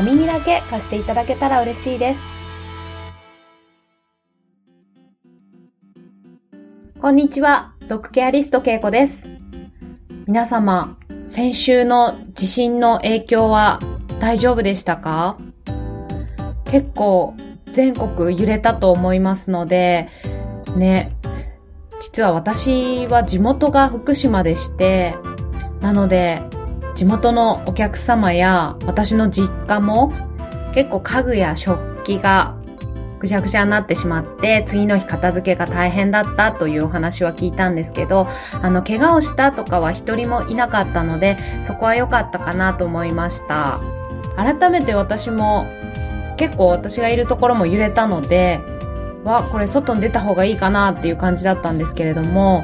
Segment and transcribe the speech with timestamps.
[0.00, 2.22] お耳だけ貸していただけたら嬉しいです。
[6.98, 9.28] こんにちは、ドッグケアリストけいこです。
[10.26, 13.78] 皆様、先週の地震の影響は
[14.20, 15.36] 大丈夫でしたか？
[16.64, 17.34] 結構
[17.74, 20.08] 全国揺れたと思いますので、
[20.76, 21.12] ね、
[22.00, 25.14] 実は私は地元が福島でして、
[25.82, 26.40] なので、
[27.00, 30.12] 地元のお客様や私の実家も
[30.74, 32.58] 結構家具や食器が
[33.20, 43.80] ぐちゃぐちゃになってしまって、次の日片付けが大変だったというお話は聞いたんですけど、あの、怪我をしたとかは一人もいなかったので、そこは良かったかなと思いました。
[44.36, 45.64] 改めて私も
[46.36, 48.60] 結構私がいるところも揺れたので、
[49.24, 52.62] わ、これ外に出た方がいいかなっていう感じだったんですけれども、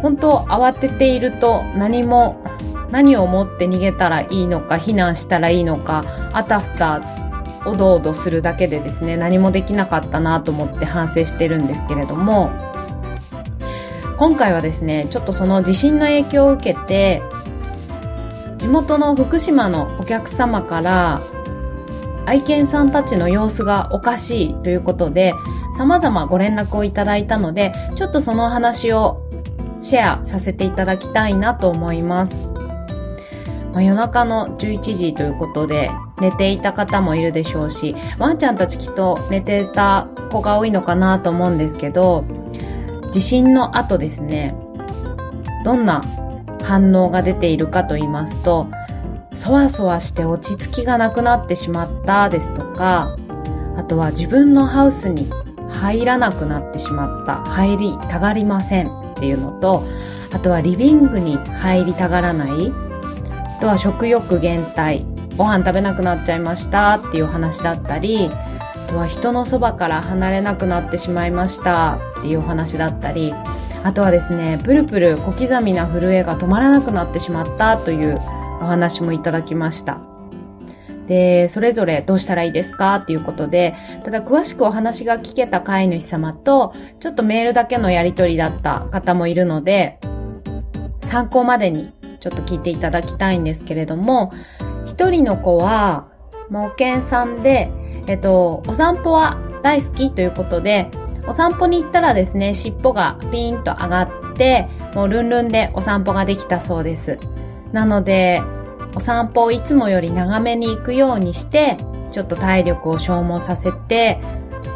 [0.00, 2.42] 本当慌てていると何も
[2.90, 7.00] 何を思って逃げたらいいのか避難したらいいのかあたふた
[7.64, 12.50] おどおどするだけでですね何もできなかったなと思って反省してるんですけれども
[14.18, 17.22] 今回はですねちょっとその地震の影響を受けて
[18.56, 21.20] 地元の福島のお客様から
[22.24, 25.34] 愛犬さんたちの様子がおかしいということで
[25.76, 29.22] 様々ご連絡をいただいたのでちょっとそのお話を
[29.82, 32.50] シェアさせていただきたいなと思います。
[33.76, 42.24] まあ、夜中の11時ということで寝ていた方もいるでしょうし、ワンちゃんたちきっと寝てた子が多いのかなと思うんですけど、
[43.12, 44.56] 地震の後ですね、
[45.62, 46.00] どんな
[46.62, 48.66] 反応が出ているかと言いますと、
[49.34, 53.14] そわそわして落ち着きがなくなってしまったですとか、
[53.76, 55.28] あとは自分のハウスに
[55.68, 59.82] 入らなくなってしまった、入りたがりませんっていうのと、
[60.32, 62.72] あとはリビングに入りたがらない、
[63.56, 65.02] あとは食欲減退、
[65.36, 66.96] ご飯食べなくなっちゃいました。
[66.96, 71.98] っていう話だったり、あとは人のそばから離れなくなってしまいました。
[72.18, 73.34] っていうお話だったり、
[73.82, 77.78] あとはですね、プルプル小刻みな震えが止まらなくなってしまった。
[77.78, 78.16] という
[78.60, 80.00] お話もいただきました。
[81.06, 82.96] で、それぞれどうしたらいいですか？
[82.96, 83.74] っていうことで、
[84.04, 89.98] ただ詳しくお話が聞けた飼い主様と、ちょっとメールだけのやり取りだった方もいるので、
[91.02, 94.32] 参考までにちょっと聞いていただきたいんですけれども、
[94.86, 96.06] 一人の子は、
[96.50, 97.70] 冒険さんで、
[98.06, 100.90] えっと、お散歩は大好きということで、
[101.26, 107.18] お散歩に行ったらですね、尻尾がピーンと上がって、もうルンルンでお散歩ができたそうです。
[107.72, 108.40] なので、
[108.94, 111.76] お散歩をいつもより長めに行くようにして、
[112.12, 114.20] ちょっと体力を消耗させて、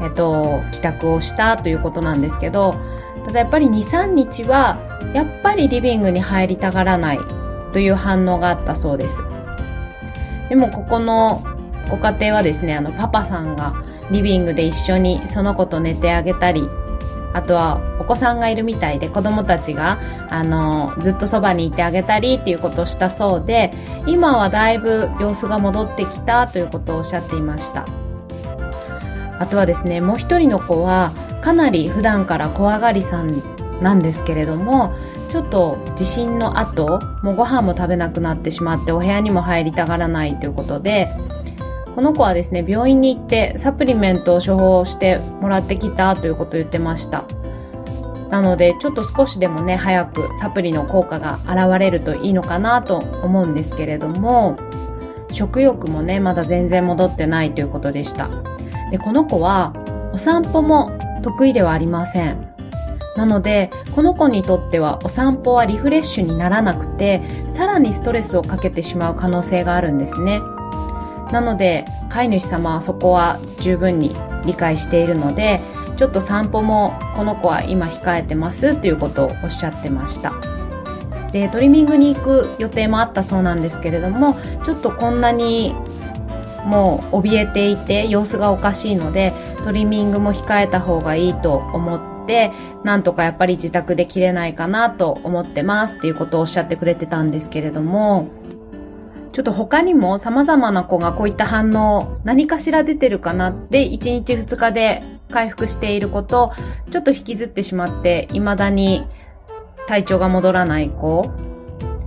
[0.00, 2.74] えっと、帰宅をしたということなんですけど、
[3.24, 4.78] ただやっぱり2、3日は、
[5.14, 7.18] やっぱりリビングに入りたがらない
[7.72, 9.22] という反応があったそうです。
[10.48, 11.42] でもここの
[11.90, 13.72] ご家庭はですね、あの、パパさんが
[14.10, 16.68] リビングで一緒にその子と寝てあげたり、
[17.34, 19.98] あとはお子さんがいるみたいで子供たちが
[20.30, 23.70] あのずっとそばにいてあげたりっていうことをしたそうで
[24.06, 27.84] 今はだいぶ様子が戻ってきたということをおっしゃっていました
[29.38, 33.42] あとはですねもう一人の子はかなり普段から怖がりさん
[33.82, 34.94] なんですけれども
[35.30, 41.08] ちょっと地震の後もうご飯も食べなくなってしまってお部屋にも入りたがらないということで
[41.98, 47.24] この子はですね、病院に行ってサプリメントを処方してもらってきたということを言ってました。
[48.30, 54.56] なので、ちょっと少しでもね、早くサプリの効果が現れるといいのかなと思うんですけれども、
[55.32, 58.28] 食欲もね、まだ全然戻ってないということでした。
[58.90, 59.72] で、この子は、
[60.12, 60.90] お散歩も
[61.22, 62.54] 得意ではありません。
[63.16, 70.40] なので、この子にとってはお散歩はリフレッシュにならなくて、さらにストレスをかけてしまう可能性があるんですね。
[71.32, 74.14] なので飼い主様はそこは十分に
[74.46, 75.60] 理解しているので
[75.96, 80.32] ちょっと散歩もこの子は今控えてますということをおっしゃってました
[81.32, 85.74] でトリミングに行く予定もあったそうなんですけれどもちょっとこんなに
[86.68, 89.32] もう怯えていて様子がおかしいので
[89.64, 92.52] トリミングも控えた方がいいと思って
[92.84, 98.28] なんとかやっぱり自宅で切れないかなと思ってますっていうことをおっしゃってくれてたんですけれども
[99.38, 105.00] ちょっと他にも様々な子がこういった反応、何かしら出てるかなって1日2日で
[105.30, 106.52] 回復している子と、
[106.90, 109.06] ちょっと引きずってしまって、未だに
[109.86, 111.30] 体調が戻らない子、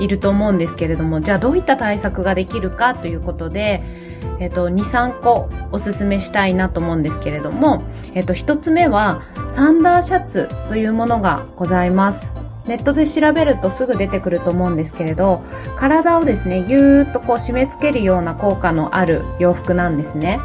[0.00, 4.01] いると思うんですけれども、じゃあどういった対策ができるかということで、
[4.40, 7.82] えっと、2、3個おすすめしたいなと思うんですけれども、
[8.14, 12.30] えっと、1つ目は、サンダーシャツというものがございます。
[12.66, 15.42] ネットで調べるとすぐ出てくると思うんですけれど、
[15.76, 20.38] 体をですね、ぎゅーっとこう締め付けるような効果のある洋服なんですね。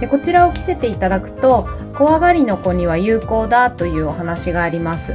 [0.00, 5.14] で、こちらを着せていただくと、怖がりの子には有効だというお話があります。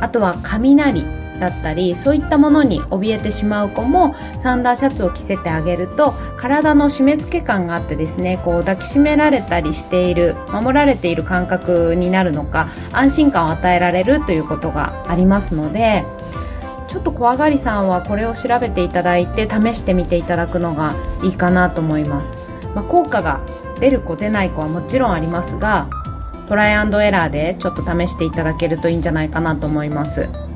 [0.00, 1.04] あとは雷
[1.38, 16.04] だったりそういったものに怯えてしまう子もサンダーシャツを着せてあげると体の締め付け感があってですねこう抱きしめられたりしている守られている感覚になるのか安心感を与えられるということがありますので
[16.88, 23.40] ちょっと怖がりさんはこれを調べていただいて試してみていただくのがいいかなと思います、まあ、効果が
[23.78, 25.88] 出る子出ない子はもちろんありますが
[26.48, 30.47] トライアンドエラーでちょっと試していただけるといいんじゃないかなと思います。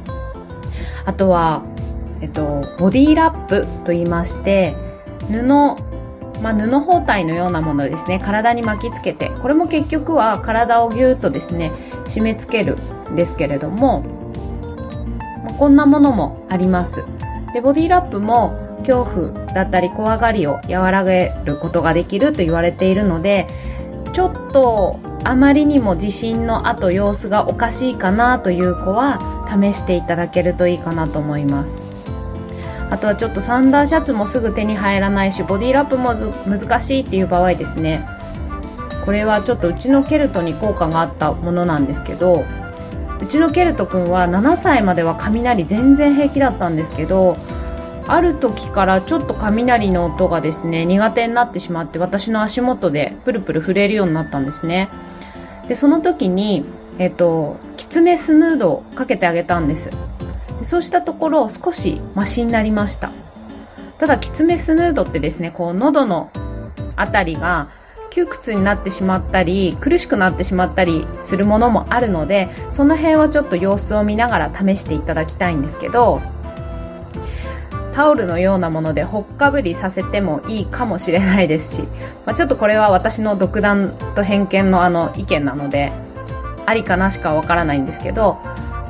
[1.04, 1.62] あとは、
[2.20, 4.74] えっと、ボディラップと言いまして、
[5.30, 11.72] 布、まあ、布包帯のようなものですね、体に巻きつけて、これも結局は体をぎゅーっとですね、
[12.04, 12.76] 締め付ける
[13.10, 14.02] んですけれども、
[15.44, 17.04] まあ、こんなものもあります。
[17.52, 18.54] で、ボディラップも
[18.86, 23.46] 恐怖だったり怖がりを和らげることができると言われているので、
[24.12, 31.92] ちょっとあまりにも地震の後様子がおかしいかなという子は試していただけるといいかなと思います。
[32.90, 36.14] あとはちょっとサンダーシャツもすぐ手に入らないしボディラップも
[36.46, 38.06] 難しいっていう場合ですね。
[39.04, 42.44] これはちょっとうちのケルトに効果があったものなんですけど
[43.20, 47.36] うちのケルト君は7歳までは雷全然平気だったんですけど
[48.06, 54.88] ある時からちょっと雷の音がですね苦手になってしまって私の足元でプルプル震えるようになったんですね。
[55.72, 56.66] で、その時に、
[56.98, 59.88] えっ、と、きつめスヌードをかけてあげたんです。
[60.58, 63.10] でそうしたところ、少しマシになりました。
[63.98, 66.30] ただ、きつめスヌードってですね、こう、喉の
[66.94, 67.70] あたりが
[68.10, 76.20] 窮屈になってしまったり、苦しくなってしまったりするものもあるので、その辺はちょっと様子を見ながら試していただきたいんですけど、
[77.94, 81.82] タオルのようなものでほっかぶりさせてもいいかもしれないですし、
[82.26, 85.92] まあ、ちょっとこれは私の独断と偏見のあの意見なので、
[86.66, 88.40] ありかなしかわからないんですけど、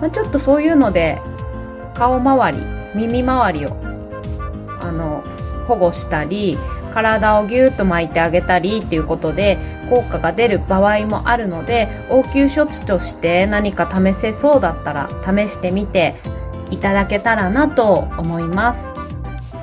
[0.01, 1.21] まあ、ちょっとそういうので、
[1.95, 2.65] 顔周り、
[2.95, 3.77] 耳周りを、
[4.81, 5.25] あの、
[5.67, 6.57] 保護したり、
[6.93, 9.57] 体をぎゅーっと巻いてあげたりっていうことで
[9.89, 16.17] 効果が出る場合もあるので応急処置として何か試せそうだったら試してみて
[16.71, 18.92] いただけたらなと思います。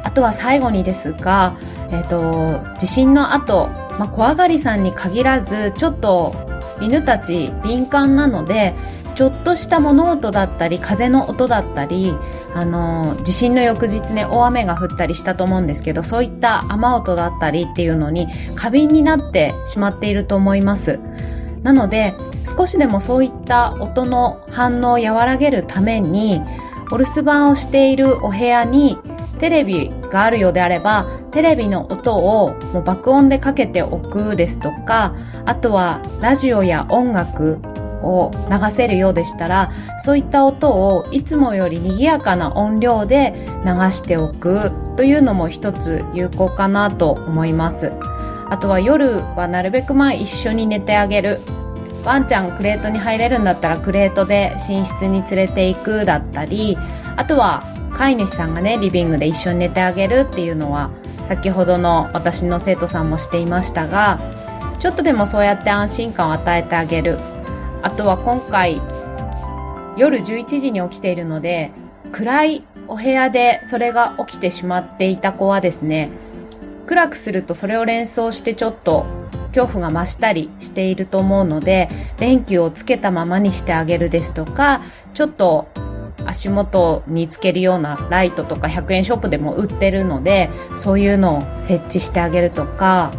[0.10, 1.56] あとは最後にですが、
[1.92, 3.68] えっ、と、地震の後、
[4.00, 6.34] まあ、怖がりさんに限らず、ちょっと
[6.82, 8.74] 犬たち敏感なので、
[9.14, 12.16] ちょっとした物音だったり、風の音だったり、
[12.56, 21.00] あの、地震の翌日ね、大雨が降ったりしたと思うんですけど、そういった雨音だったりっていうのに過敏になってしまっていると思います。
[21.62, 22.16] なので、
[22.58, 26.42] 少しでもそういった音の反応を和らげるために、
[26.92, 28.98] お留守番をしているお部屋に
[29.40, 35.16] テレビがあるようであれば、テレビの音をもう爆音でかけておくですとか、
[35.46, 37.60] あとはラジオや音楽
[38.02, 43.34] を流せるようでしたら、そういった音をいつもより賑やかな音量で
[43.66, 47.92] 流しておくというのも一つ有効かなと思います。
[48.50, 51.40] あとは夜はなるべく前一緒に寝てあげる
[52.04, 56.78] ワンちゃんクレートに入れるんだったらクレートで寝室に連れて行くだったり
[57.20, 57.62] あとは
[57.94, 60.90] 飼い主さんがねリビングで一緒に寝てあげるっていうのは
[61.28, 64.22] 先ほどの私の生徒さんもしていましたが
[64.80, 67.20] ちょっとでもそうやって安心感を与えてあげる。
[67.82, 68.82] あとは今回
[69.98, 71.72] 夜11時に起きているので
[72.14, 76.10] 暗いお部屋でそれが起きてしまっていた子はですね
[76.88, 79.06] 暗くするとそれを連想してちょっと
[79.50, 84.82] 恐怖が増したりしていると思うので、電気をつけたままにしてあげるですとか、
[85.14, 85.68] ちょっと
[86.26, 93.12] 足元につけるようなライトとか100円ショップでも売ってるので、そういうのを設置してあげるとか、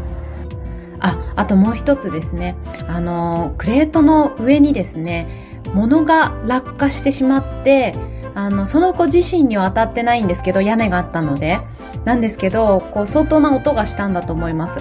[1.01, 2.57] あ、あともう一つですね。
[2.89, 7.95] あの、クレートの上にですね、物が落下してしまって、
[8.35, 11.61] あの、その子自身には当たってないんですけど、屋根があったので。
[12.05, 14.79] なんですけど、こう、相当な音がしたんだと思います。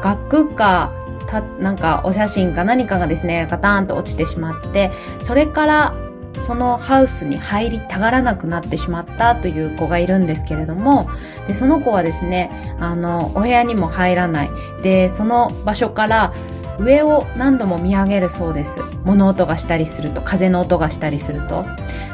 [0.00, 0.92] 額か、
[1.26, 5.94] た、なんかお写真か何かがですね、ガタンと落ちてしまって、それから
[6.34, 11.08] そのハウスに入りたがらなくなってしまったという子がいるんですけれども、
[11.48, 14.50] で、その子はですね、あの、お部屋にも入らない。
[14.82, 16.32] で、その場所から
[16.78, 18.80] 上を何度も見上げるそうです。
[19.04, 21.64] 物音がしたりすると、風の音がしたりすると。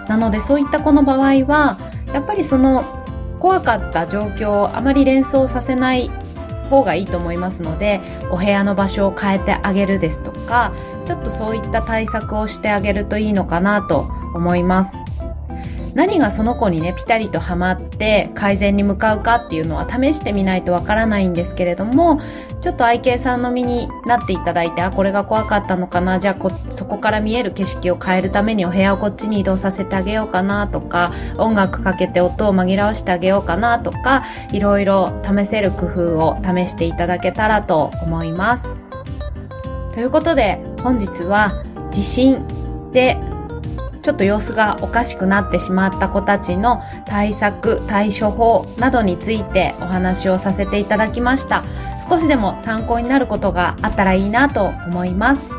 [0.08, 1.78] なのでそういった子の場合は、
[2.12, 2.84] やっぱりその
[3.38, 6.10] 怖かった状況をあまり連想させない
[6.70, 10.72] 方がいいと思いますのでお部屋の場所を変えてあげるですとか
[11.06, 14.00] ちょっとそういった対策をしてあげるといいのかなと
[14.34, 14.96] 思います
[15.96, 22.20] 何がその子にね、ピタリとハマって改善に向かうかっていうのは試してみないとわからないんですけれども、
[22.60, 34.22] ちょっと愛犬さんの身になっていただいて、あ、これが怖かったのかな、じゃあこ、そこから見える景色を変えるためにお部屋をこっちに移動させてあげようかなとか、音楽かけて音を紛らわしてあげようかなとか、
[34.52, 38.85] いろいろ試せる工夫を試していただけたらと思います。
[39.96, 42.46] ということで、本日は地震
[42.92, 43.18] で
[44.02, 51.64] ちょっと様子がおかしくなってしまった子たちの対策、対処法などについてお話をさせていただきました。
[52.10, 55.50] 少しでも参考になることがあったらいいなと思います。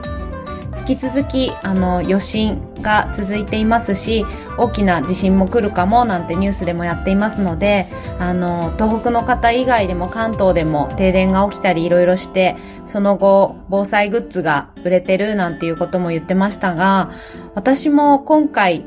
[0.88, 4.26] 引き続き、あの、余震が続いていますし、
[4.58, 7.88] 大きな地震も来るかもなんてニュースでもやっていますので、
[8.20, 17.12] あの、東北の方以外でも関東でも停電が起きたりいろいろして、その後、防災グッズが売れてるなんていうことも言ってましたが、
[17.54, 18.86] 私も今回、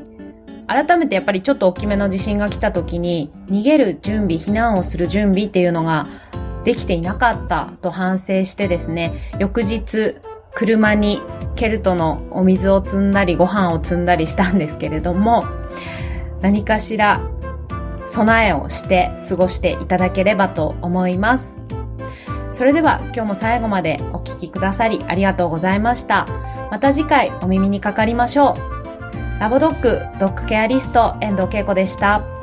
[0.65, 6.07] 改めてやっぱりちょっと大きめの地震が来た時に、逃げる準備、避難をする準備っていうのが
[6.63, 10.15] できていなかったと反省してですね、翌日、
[10.53, 11.21] 車に
[11.55, 15.43] ケルトのお水を積んだりご飯を積んだりしたんですけれども、
[16.41, 17.21] 何かしら
[18.07, 21.55] 備えをして過ごしていただければと思います。
[22.51, 26.25] それでは今日も最後までお聴きくださりありがとうございました。
[26.69, 28.53] また次回お耳にかかりましょ
[29.37, 29.39] う。
[29.39, 32.40] ラボドッグドッグケアリスト遠藤恵子でした。